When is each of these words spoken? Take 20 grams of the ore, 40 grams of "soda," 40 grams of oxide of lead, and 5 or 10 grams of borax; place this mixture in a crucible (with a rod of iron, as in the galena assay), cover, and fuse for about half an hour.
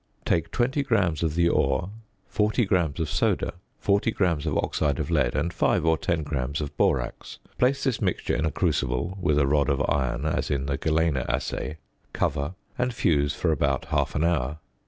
Take 0.25 0.49
20 0.49 0.81
grams 0.81 1.21
of 1.21 1.35
the 1.35 1.47
ore, 1.47 1.91
40 2.25 2.65
grams 2.65 2.99
of 2.99 3.07
"soda," 3.07 3.53
40 3.77 4.09
grams 4.09 4.47
of 4.47 4.57
oxide 4.57 4.97
of 4.97 5.11
lead, 5.11 5.35
and 5.35 5.53
5 5.53 5.85
or 5.85 5.95
10 5.95 6.23
grams 6.23 6.59
of 6.59 6.75
borax; 6.75 7.37
place 7.59 7.83
this 7.83 8.01
mixture 8.01 8.33
in 8.35 8.43
a 8.43 8.49
crucible 8.49 9.15
(with 9.21 9.37
a 9.37 9.45
rod 9.45 9.69
of 9.69 9.87
iron, 9.87 10.25
as 10.25 10.49
in 10.49 10.65
the 10.65 10.79
galena 10.79 11.23
assay), 11.29 11.77
cover, 12.13 12.55
and 12.79 12.95
fuse 12.95 13.35
for 13.35 13.51
about 13.51 13.85
half 13.93 14.15
an 14.15 14.23
hour. 14.23 14.57